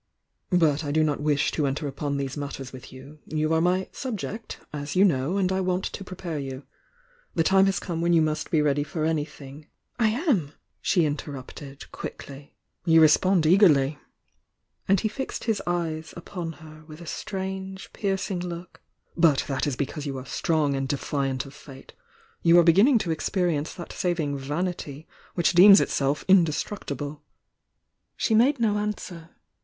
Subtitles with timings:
[0.49, 3.87] But I do not wish to enter upon these matters with you,— ^you are my
[3.91, 6.63] 'subject,' as you know, and I want to prepare you.
[7.35, 9.67] The time has come when you must be ready for anything"
[9.99, 12.55] "I am!" she interrupted, quickly.
[12.83, 13.99] "You respond eagerly!"—
[14.87, 18.81] and he fixed his eyes upon her with a strange, piercing look.
[19.15, 21.93] "But that is because you are strong and defiant of fate.
[22.41, 27.21] You are beginning to experience that saving vanity which deems itself indestructible!"
[28.17, 29.35] She made no answer.